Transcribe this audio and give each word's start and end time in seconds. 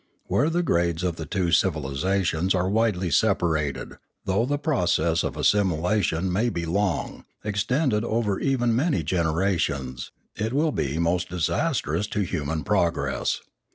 Where 0.25 0.49
the 0.49 0.63
grades 0.63 1.03
of 1.03 1.17
the 1.17 1.27
two 1.27 1.51
civilisations 1.51 2.55
are 2.55 2.67
widely 2.67 3.11
separated, 3.11 3.99
though 4.25 4.47
the 4.47 4.57
process 4.57 5.21
of 5.23 5.37
assimilation 5.37 6.33
may 6.33 6.49
be 6.49 6.65
long, 6.65 7.23
ex 7.45 7.63
tended 7.63 8.03
over 8.03 8.39
even 8.39 8.75
many 8.75 9.03
generations, 9.03 10.09
it 10.35 10.53
will 10.53 10.71
be 10.71 10.97
most 10.97 11.29
dis 11.29 11.49
astrous 11.51 12.07
to 12.09 12.21
human 12.21 12.63
progress. 12.63 13.41